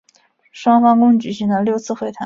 [0.51, 2.19] 双方共举行了六次会谈。